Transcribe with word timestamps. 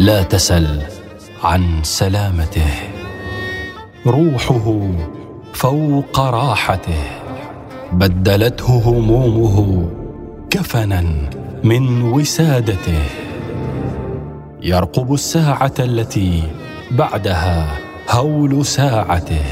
لا 0.00 0.22
تسل 0.22 0.82
عن 1.44 1.82
سلامته. 1.82 2.72
روحه 4.06 4.90
فوق 5.52 6.20
راحته. 6.20 7.04
بدلته 7.92 8.82
همومه 8.86 9.88
كفنا 10.50 11.04
من 11.64 12.02
وسادته. 12.02 13.02
يرقب 14.62 15.14
الساعة 15.14 15.74
التي 15.78 16.42
بعدها 16.90 17.78
هول 18.10 18.66
ساعته. 18.66 19.44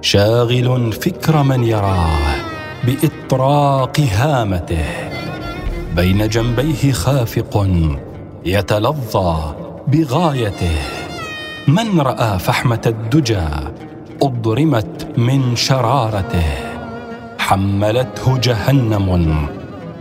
شاغل 0.00 0.92
فكر 0.92 1.42
من 1.42 1.64
يراه 1.64 2.18
بإطراق 2.84 4.00
هامته. 4.00 4.84
بين 5.96 6.28
جنبيه 6.28 6.92
خافق 6.92 7.56
يتلظى 8.46 9.54
بغايته. 9.86 10.78
من 11.68 12.00
رأى 12.00 12.38
فحمة 12.38 12.80
الدجى 12.86 13.48
أضرمت 14.22 15.18
من 15.18 15.56
شرارته. 15.56 16.50
حملته 17.38 18.38
جهنم 18.38 19.46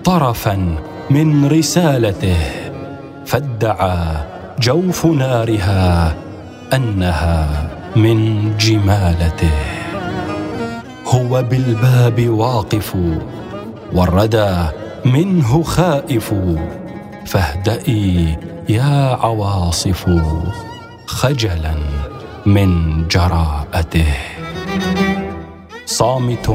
طرفا 0.04 0.76
من 1.09 1.48
رسالته. 1.48 2.38
فادعى 3.26 3.98
جوف 4.59 5.05
نارها 5.05 6.16
أنها 6.73 7.70
من 7.96 8.18
جمالته. 8.57 9.57
هو 11.07 11.41
بالباب 11.41 12.30
واقف 12.30 12.96
والردى 13.93 14.55
منه 15.05 15.63
خائف. 15.63 16.34
فاهدئي 17.25 18.38
يا 18.70 19.17
عواصف 19.21 20.09
خجلا 21.05 21.76
من 22.45 22.70
جراءته. 23.07 24.13
صامت 25.85 26.48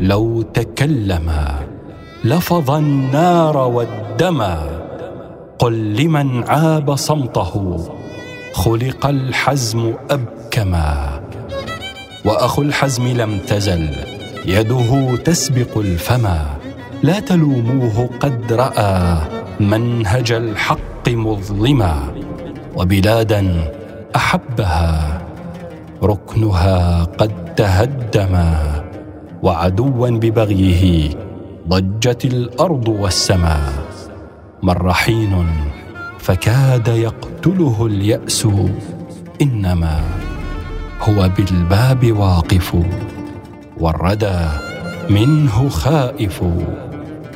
لو 0.00 0.42
تكلم 0.42 1.32
لفظ 2.24 2.70
النار 2.70 3.56
والدم. 3.56 4.40
قل 5.58 5.96
لمن 5.96 6.48
عاب 6.48 6.94
صمته. 6.94 7.84
خلق 8.52 9.06
الحزم 9.06 9.94
ابكما 10.10 11.20
وأخو 12.24 12.62
الحزم 12.62 13.08
لم 13.08 13.38
تزل. 13.38 13.96
يده 14.46 15.16
تسبق 15.16 15.78
الفما 15.78 16.46
لا 17.02 17.20
تلوموه 17.20 18.10
قد 18.20 18.52
رأى. 18.52 19.37
منهج 19.60 20.32
الحق 20.32 21.08
مظلما 21.08 21.94
وبلادا 22.76 23.72
أحبها 24.16 25.22
ركنها 26.02 27.04
قد 27.04 27.54
تهدما 27.54 28.82
وعدوا 29.42 30.10
ببغيه 30.10 31.10
ضجت 31.68 32.24
الأرض 32.24 32.88
والسماء 32.88 33.72
مر 34.62 34.92
حين 34.92 35.46
فكاد 36.18 36.88
يقتله 36.88 37.86
اليأس 37.86 38.46
إنما 39.42 40.00
هو 41.02 41.30
بالباب 41.36 42.12
واقف 42.12 42.76
والردى 43.80 44.40
منه 45.10 45.68
خائف. 45.68 46.44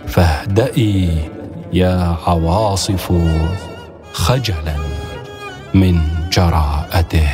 فاهدئي 0.06 1.08
يا 1.72 2.16
عواصف 2.26 3.12
خجلا 4.12 4.76
من 5.74 6.00
جراءته. 6.32 7.28